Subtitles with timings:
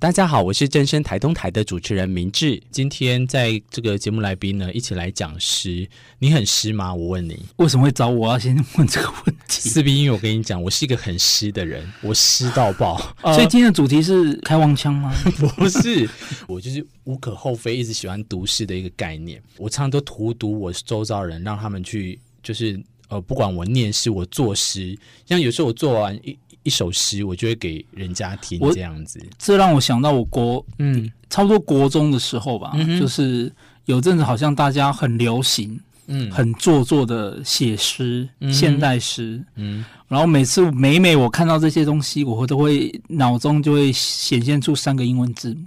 [0.00, 2.58] 大家好，我是正声台东台的主持人明志。
[2.70, 5.86] 今天在这个节目来宾呢，一起来讲诗。
[6.18, 6.94] 你很湿吗？
[6.94, 8.30] 我问你，为什么会找我？
[8.30, 9.60] 要先问这个问题。
[9.60, 12.96] 四 B，因为我跟你讲，我是一个很湿的人，我湿到爆。
[13.22, 15.14] 所以今天的主题是开黄腔吗？
[15.58, 16.08] 不是，
[16.48, 19.42] 我就是无可厚非，一直喜欢读诗的一个概念。
[19.58, 26.38] 我常常都荼毒我周遭人，让他们去，就是呃，不管我念诗，我作诗，像有时候我做完一。
[26.62, 29.20] 一首诗，我就会给人家听，这样子。
[29.38, 33.52] 这让我想到我国，嗯，差不多国中的时候吧，嗯、就是
[33.86, 45.66] 有阵子好像大家很流行，嗯，很做作的写诗，嗯、现代诗，嗯，然后每次每每我看到这些东西，我都会脑中就会显现出三个英文字母，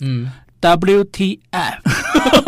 [0.00, 0.32] 嗯。
[0.60, 1.38] WTF？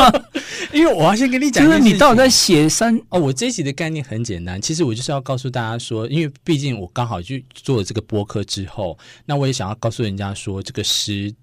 [0.73, 3.19] 因为我要先跟你讲，就是你到底在写三哦。
[3.19, 11.33] 我这一集的概念很简单，其实我就是要告诉大家说，因为毕竟我刚好去做了这个播客之后，那我也想要告诉人家说，这个诗，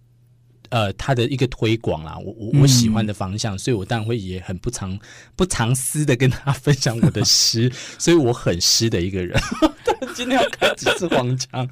[0.71, 4.99] 呃，它的一个推广啦，我我我喜欢的方向，嗯、所以我当然会也很不藏
[5.37, 9.39] 不藏私的跟大家分享我的诗， 所以我很湿的一个人。
[10.15, 11.69] 今天要开几次黄腔？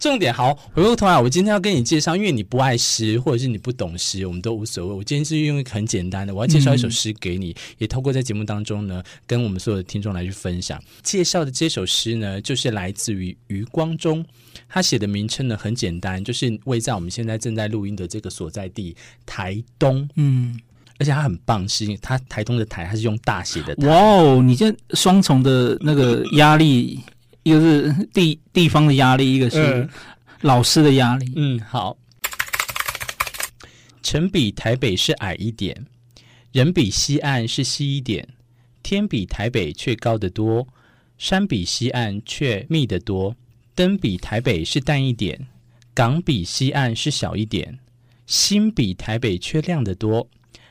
[0.00, 4.94] 重点好，回过头来，我今天要跟你介绍，因为你不爱诗，或者是你不懂诗，我们都无所谓。
[4.94, 10.82] 我今天是用一个很简单的，我要介绍一首诗给你，嗯、也透过在节目当中呢，跟我们所有的听众来去分享。
[11.02, 14.24] 介绍的这首诗呢，就是来自于余光中，
[14.70, 20.08] 他写的名称呢很简单，就是位在我们现在正在录音的这个所在地台东。
[20.16, 20.58] 嗯，
[20.98, 23.74] 而且他很棒，是因为他台东的台，他是用大写的。
[23.86, 26.98] 哇哦，你这双重的那个压力。
[27.50, 29.88] 一个是地地方的压力，一个是
[30.42, 31.32] 老师的压力。
[31.34, 31.98] 嗯，好。
[34.02, 35.84] 城比台北是矮一点，
[36.52, 38.28] 人比西岸是稀一点，
[38.84, 40.68] 天比台北却高得多，
[41.18, 43.34] 山比西岸却密得多，
[43.74, 45.48] 灯比台北是淡一点，
[45.92, 47.80] 港比西岸是小一点，
[48.26, 50.28] 心比台北却亮得多，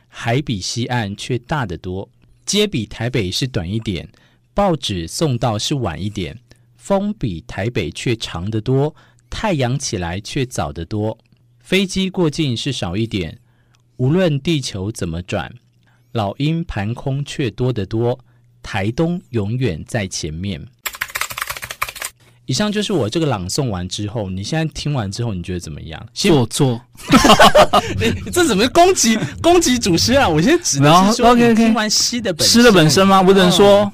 [0.08, 2.09] 海比西岸却大得多，
[2.46, 4.09] 街比台北是短一点，
[4.53, 6.40] 报纸送到是晚一点。
[6.79, 8.95] 风比台北却长得多，
[9.29, 11.16] 太阳起来却早得多，
[11.59, 13.38] 飞机过境是少一点。
[13.97, 15.53] 无论地球怎么转，
[16.13, 18.17] 老鹰盘空却多得多。
[18.63, 20.66] 台东永远在前面。
[22.45, 26.03] 以上就是我这个朗诵完之后，你现在听完之后，你觉得怎么样？
[26.13, 26.81] 做作，
[28.34, 30.28] 这怎么攻击攻击主持啊？
[30.28, 31.35] 我现在只能说。
[31.53, 33.22] 听完诗的本诗的本身吗？
[33.22, 33.91] 我只能说。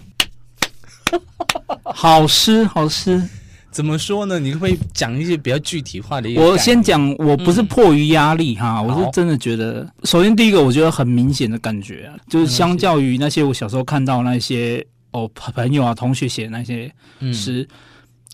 [1.97, 3.23] 好诗，好诗，
[3.71, 4.37] 怎么说呢？
[4.37, 6.37] 你会讲一些比较具体化的一？
[6.37, 16.93] 我先讲，我不是迫于压力哈，嗯、我是真的觉得，首先第一个，我觉得很明显的感觉啊，就是相较于那些我小时候看到那些哦朋友啊同学写的那些
[17.33, 17.75] 诗，嗯、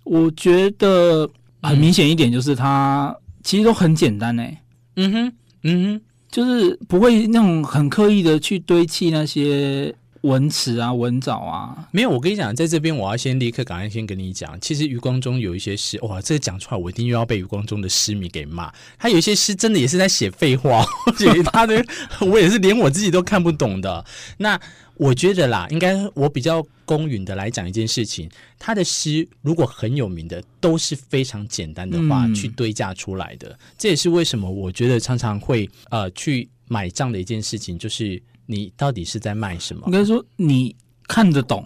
[0.06, 1.30] 我觉得
[1.62, 4.58] 很明显一点就是它其实都很简单哎、欸，
[4.96, 6.02] 嗯哼，嗯哼，
[6.32, 9.94] 就是不会那种很刻意的去堆砌那些。
[10.22, 12.10] 文词啊，文藻啊，没有。
[12.10, 18.72] 我跟你讲，在这边我要先立刻赶快先跟你讲，其实余光中有一些诗，哇，这个讲出来，我一定又要被余光中的诗迷给骂。
[19.00, 20.86] 他有一些诗真的也是在写废话，
[21.18, 21.84] 写他的，
[22.20, 24.06] 我也是连我自己都看不懂的。
[24.38, 24.60] 那
[24.96, 28.30] 我觉得啦，应该我比较公允的来讲一件事情，
[28.60, 33.50] 他的诗如果很有名的，都是非常简单的话去堆架出来的。
[33.50, 38.22] 嗯、这也是为什么我觉得常常会呃去买账的一件事情，就是。
[38.52, 39.84] 你到底是在卖什么？
[39.86, 40.76] 应该说你
[41.08, 41.66] 看得懂，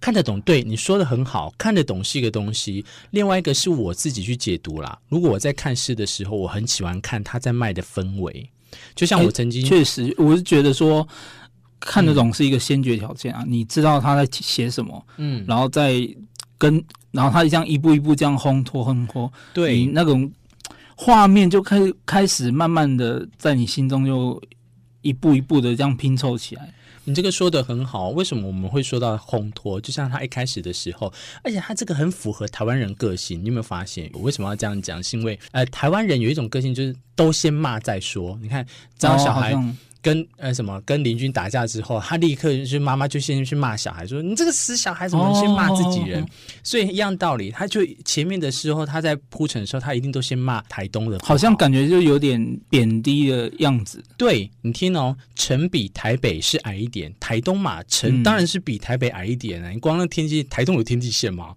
[0.00, 0.40] 看得懂。
[0.40, 2.84] 对，你说的很好，看得懂是一个东西。
[3.12, 4.98] 另外一个是我自己去解读啦。
[5.08, 8.50] 如果我在看诗的时候，我很喜欢看他在卖的氛围。
[8.96, 11.06] 就像我曾经，确实，我是觉得说
[11.78, 13.44] 看得懂是一个先决条件啊。
[13.46, 15.94] 嗯、你知道他在写什么，嗯，然后再
[16.58, 20.30] 跟，然后他这样一步一步这样烘托烘托，对，你那种
[20.96, 24.42] 画面就开始开始慢慢的在你心中就。
[25.06, 26.72] 一步一步的这样拼凑起来，
[27.04, 28.08] 你这个说的很好。
[28.08, 29.80] 为什么我们会说到烘托？
[29.80, 31.12] 就像他一开始的时候，
[31.44, 33.40] 而且他这个很符合台湾人个性。
[33.40, 34.10] 你有没有发现？
[34.12, 35.02] 我为什么要这样讲？
[35.02, 38.36] 是因为呃，台湾人有一种个性，就是都先骂再说。
[38.42, 38.66] 你看，
[38.98, 39.52] 招小孩。
[39.52, 39.74] 哦
[40.06, 46.22] 跟呃什么跟邻居打架之后，他立刻就是妈妈就先去骂小孩，说你这个死小孩怎么先骂自己人？
[46.22, 46.26] 哦、
[46.62, 54.00] 所以一样道理，他就前面的时候他在铺陈的时候，他一定都先骂台东的好，好像感觉就有点贬低的样子。
[54.16, 59.70] 对，你听哦，城比台北是矮一点，台东嘛，城当然是比台北矮一点啊。
[59.70, 61.52] 嗯、你光那天际，台东有天际线吗？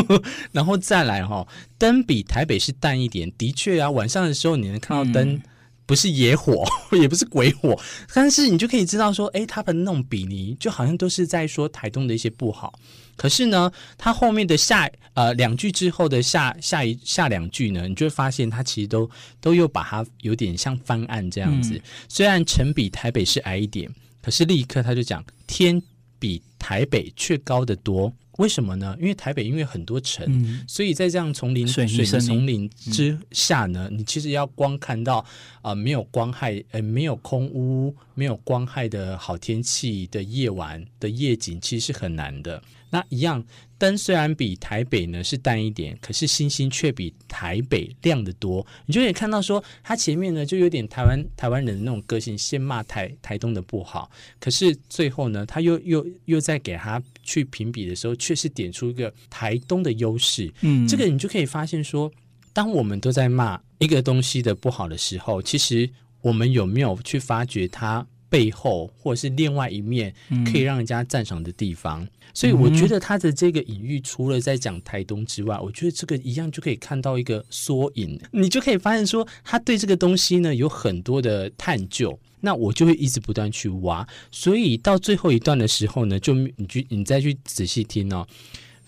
[0.52, 5.34] 然后再来哈、哦，灯比台北是淡一点，的确啊，晚上的时候你能看到灯。
[5.34, 5.42] 嗯
[5.90, 6.64] 不是野火，
[6.96, 7.76] 也不是鬼火，
[8.14, 12.78] 但是你就可以知道说，哎，他的那种比拟，就好像都是在说台东的一些不好。
[13.16, 19.10] 可是呢，他后面的下呃两句之后的下下一下两句呢，你就会发现他其实都
[19.40, 21.74] 都又把它有点像翻案这样子。
[21.74, 23.92] 嗯、虽然城比台北是矮一点，
[24.22, 25.82] 可是立刻他就讲天
[26.20, 28.12] 比台北却高得多。
[28.40, 28.96] 为什么呢？
[28.98, 35.18] 因为台北因为很多城，嗯、所以在这样丛林水泥丛林之下呢，嗯、你其实要光看到
[35.60, 42.62] 啊、呃、没有光害，呃没有空屋，没有光害的好天气的夜晚的夜景，其实是很难的。
[42.88, 43.44] 那一样。
[43.80, 48.64] 灯虽然比台北呢是淡一点，可是星星却比台北亮得多。
[48.84, 60.52] 你就可以看到说，他前面呢就有点台湾台湾人的那种个性，先骂台台东的不好，可是最后呢，他又又又在给他去评比的时候，却是点出一个台东的优势。
[60.60, 62.12] 嗯，这个你就可以发现说，
[62.52, 65.88] 当我们都在骂一个东西的不好的时候，其实
[66.20, 70.14] 我们有没有去发掘它背后或者是另外一面
[70.50, 72.02] 可以让人家赞赏的地方？
[72.04, 82.16] 嗯所以我觉得他的这个隐喻，除了在讲台东之外，我觉得这个一样就可以看到一个缩影，你就可以发现说，他对这个东西呢有很多的探究。
[82.42, 88.24] 那我就会一直不断去挖，所以到最后一段的时候呢，就你去你再去仔细听哦，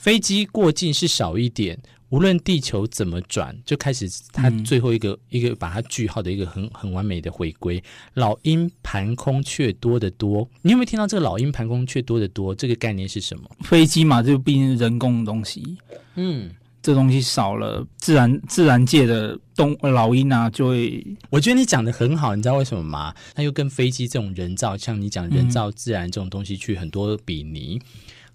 [0.02, 1.78] 飞机过境是少一点。
[2.08, 7.82] 无论地球怎么转，就开始它最后一个、嗯、一个把它句号的一个很很完美的回归。
[8.14, 12.52] 老鹰盘空却多得多，你有没有听到这个老鹰盘空却多得多？
[12.54, 13.48] 这个概念是什么？
[13.60, 15.78] 飞机嘛，就毕竟是人工的东西，
[16.16, 16.50] 嗯，
[16.82, 21.06] 这东西少了，自然自然界的动老鹰啊，就会。
[21.30, 23.14] 我觉得你讲的很好，你知道为什么吗？
[23.34, 27.80] 它又跟飞机这种人造，像你讲人造自然这种东西去很多比拟，嗯、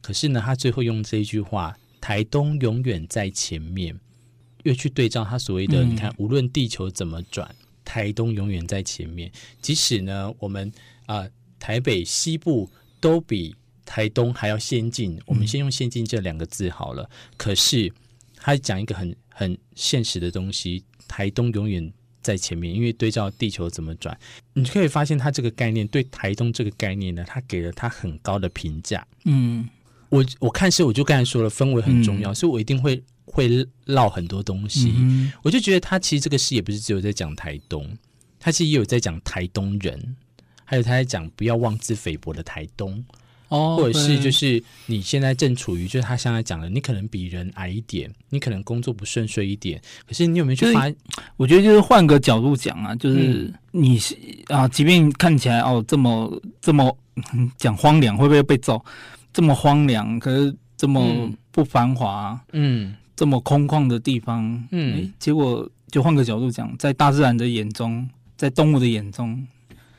[0.01, 1.77] 可是呢，他最后用这一句话。
[1.99, 3.99] 台东永远在前面，
[4.63, 7.53] 又去对照他所谓的，你看，无论地球怎么转，
[7.83, 9.29] 台东永远在前面。
[9.61, 10.71] 即使呢，我们
[11.07, 12.69] 啊、呃，台北西部
[13.01, 13.53] 都比
[13.83, 15.19] 台东还要先进。
[15.25, 17.09] 我们先用“先进”这两个字好了。
[17.35, 17.91] 可是
[18.37, 21.91] 他讲一个很很现实的东西，台东永远
[22.21, 24.17] 在前面，因为对照地球怎么转，
[24.53, 29.05] 你就可以发现他这个概念对台东这个概念呢，他给了他很高的评价。
[29.25, 29.67] 嗯。
[30.09, 34.93] 我我看是，我就刚才说了，氛围很重要，嗯、所以我一定会会唠很多东西。
[34.95, 37.85] 嗯、我就觉得他其实这个戏也不是只有在讲台东，
[38.39, 40.15] 他其实也有在讲台东人，
[40.63, 43.03] 还有他在讲不要妄自菲薄的台东，
[43.49, 50.89] 哦，或者是就是你现在正处于，就是他现在讲的，你可能比人矮一点，你可能工作不顺遂一点，可是你有没有去发？
[51.35, 54.17] 我觉得就是换个角度讲啊，就是你是、
[54.47, 56.97] 嗯、啊，即便看起来哦这么这么
[57.57, 58.83] 讲荒凉，会不会被揍？
[59.37, 69.47] 这么荒凉，可是这么不繁华，嗯，这么空旷的地方，嗯，结果就换个角度讲，在大自然的眼中，在动物的眼中，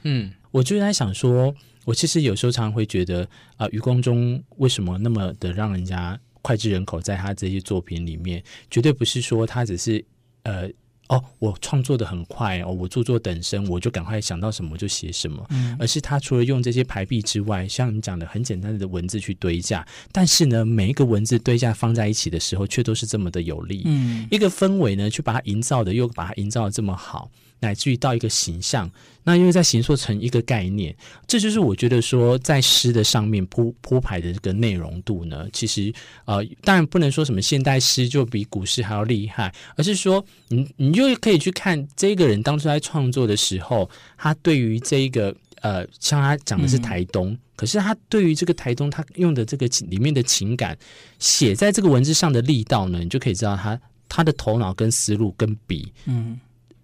[0.02, 1.55] 嗯，我就在想说，
[1.85, 3.23] 我其实有时候常常会觉得
[3.56, 10.05] 啊，呃，余光中为什么那么的让人家脍炙人口，在他这些作品里面，绝对不是说他只是
[10.43, 10.69] 呃。
[11.08, 15.44] 哦，我创作的很快哦，我著作等身，我就赶快想到什么就写什么。
[15.50, 23.82] 嗯，而是他除了用这些排比之外，像你讲的很简单的文字去堆架，但是呢，每一个文字堆架放在一起的时候，却都是这么的有力。
[23.87, 27.31] 嗯，一个氛围呢，去把它营造的，又把它营造的这么好。
[27.60, 28.90] 乃至于到一个形象，
[29.25, 30.94] 那因为在形塑成一个概念，
[31.26, 35.92] 这就是我觉得说在诗的上面铺铺排的这个内容度呢，其实
[36.25, 50.78] 呃，当然不能说什么现代诗就比古诗还要厉害，而是说你你就可以去看这个人当初在创作的时候，他对于这一个呃，像他讲的是台东，嗯、可是他对于这个台东他用的这个里面的情感
[51.18, 56.38] 写在这个文字上的力道呢，你就可以知道他他的头脑跟思路跟笔，嗯。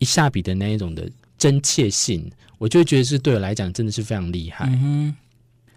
[0.05, 4.67] 下笔的那一种的真切性，我就觉得是对我来讲真的是非常厉害。
[4.69, 5.15] 嗯，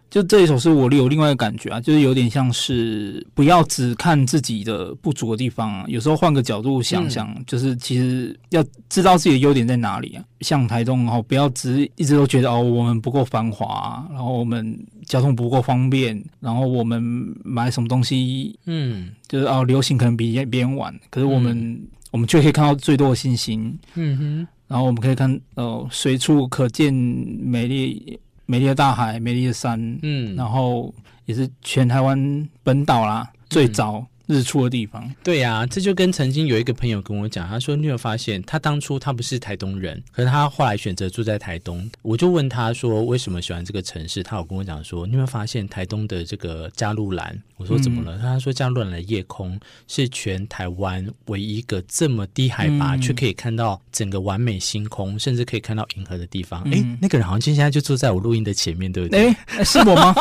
[0.09, 10.23] 就这一首是，我有另外一个感觉啊，就是有点像是不要只看自己的不足的地方啊，有时候换个角度想想，嗯、就是其实要知道自己的优点在哪里啊。
[10.41, 17.01] 像台中哦，不要只一直都觉得哦，我们不够繁华，然后我们交通不够方便，然后我们
[17.43, 21.57] 买什么东西，嗯，就是哦，流行可能比别人晚，可是我们。
[21.57, 30.91] 嗯我们却可以看到最多的星星，嗯哼，然后我们可以看，呃，随处可见美丽美丽的大海、美丽的山，嗯，然后
[31.25, 35.11] 也是全台湾本岛啦，最早日出的地方。
[35.23, 41.89] 对呀、啊，这就跟曾经有一个朋友跟我讲，他说你有发现，他当初他不是台东人，可是他后来选择住在台东。
[42.01, 47.41] 我就问他说为什么喜欢这个城市，他有跟我讲说，你有没有发现台东的这个加路兰？
[47.55, 48.17] 我说怎么了？
[48.17, 56.61] 嗯、他说加路兰的夜空是全台湾唯一一个这么低海拔却、嗯、可以看到整个完美星空，甚至可以看到银河的地方。
[56.65, 59.27] 哎、嗯，那个人好像现在就坐在我录音的前面，对不对？
[59.29, 60.13] 哎，是我吗？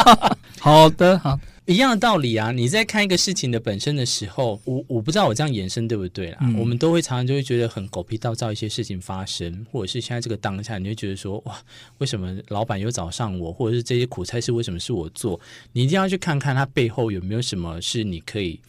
[0.60, 2.52] 好的，好，一样的道理啊。
[2.52, 6.38] 你在看一个事情的本身的时候，我我不知道我这样延伸对不对啦。
[6.42, 11.56] 嗯、我们都会常常就会觉得很狗屁倒灶一些事情发生，或者是现在这个当下，你会觉得说哇，
[11.98, 15.40] 为什么老板又找上我，或者是这些苦差事为什么是我做？
[15.72, 18.60] 你一定要去看看它背后有没有什么是你可以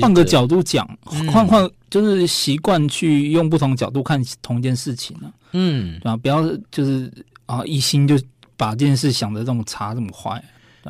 [0.00, 5.52] 换个角度讲，换换、嗯、就是习惯去用不同角度看同一件事情呢、啊。
[5.52, 6.16] 嗯，对吧？
[6.16, 7.12] 不要就是
[7.46, 8.18] 啊一心就。
[8.58, 10.42] 把这件事想的这么差这么坏，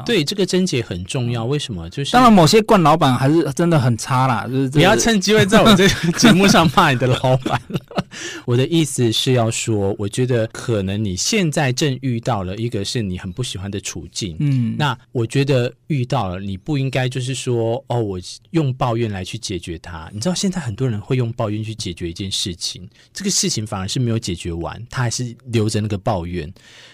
[0.05, 1.45] 对这个症结很重要。
[1.45, 1.89] 为什么？
[1.91, 4.47] 就是当然，某些惯老板还是真的很差啦。
[4.47, 7.61] 就是不要趁机会在我这个 节目上骂你的老板。
[8.45, 14.37] 我的意思是要说，我觉得可能你现在正遇到了一个是你很不喜欢的处境。
[14.41, 18.19] 嗯，那我觉得遇到了，你不应该就是说哦，我
[18.51, 20.11] 用抱怨来去解决它。
[20.13, 26.51] 你知道现在很多人会用抱怨去解决一件事情，这个事情反而是没有解决完，他还是留着那个抱怨。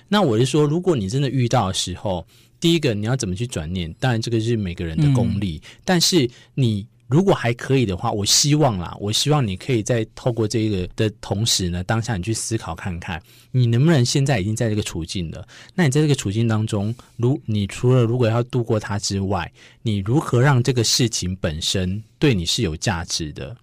[0.09, 2.27] 那我是说，如果你真的遇到的时候，
[2.63, 3.93] 第一个你要怎么去转念？
[3.99, 5.61] 当然，这个是每个人的功力。
[5.65, 15.45] 嗯、但是你如果还可以的话，我希望啦，我希望你可以在透过这个的同时呢，当下你去思考看看，你能不能现在已经在这个处境了？
[15.75, 19.53] 那你在这个处境当中，如你除了如果要度过它之外，
[19.83, 23.57] 你如何让这个事情本身对你是有价值的？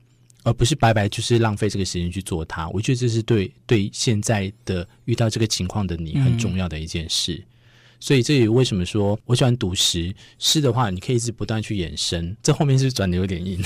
[0.43, 7.35] 而不是白白就是浪费这个时间去做它，我觉得这是对对现在的遇到这个情况的你很重要的一件事。
[7.35, 7.45] 嗯
[7.99, 10.13] 所以这也为什么说我喜欢读诗？
[10.37, 12.35] 诗的话，你可以一直不断去延伸。
[12.41, 13.59] 这后面是转的有点硬，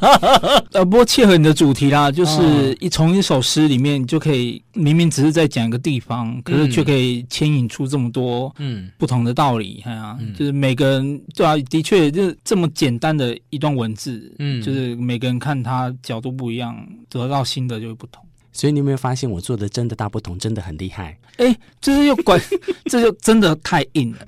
[0.72, 9.82] 呃，不过切合你的主题啦， 就是一从一首诗里面，你就可以明明只是在讲一个地方，可是却可以牵引出这么多嗯不同的道理。
[9.84, 16.76] 哎呀，就是每个人对啊，的确就是这么简单的一段文字，嗯，就是每个人看他角度不一样，
[17.08, 18.24] 得到新的就会不同。
[18.54, 21.18] 所以你有没有发现我做的真的大不同，真的很厉害？
[21.36, 22.40] 哎、这， 是又管，
[22.86, 24.26] 这就真的太硬了。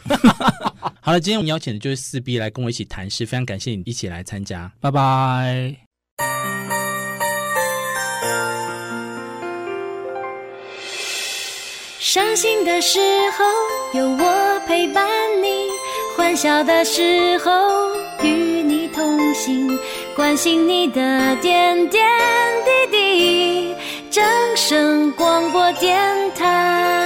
[1.00, 5.76] 好了，今天我们邀请的就是四 B 来跟我一起谈事，非常感谢你一起来参加，拜拜。
[12.00, 12.98] 伤心的时
[13.36, 13.44] 候
[13.98, 15.06] 有我陪伴
[15.42, 15.68] 你，
[16.16, 17.52] 欢笑的时候
[18.22, 18.28] 与
[18.62, 19.78] 你同行，
[20.14, 22.02] 关心你的点点
[22.64, 23.75] 滴滴。
[24.16, 24.24] 正
[24.56, 25.94] 声广播电
[26.34, 27.05] 台。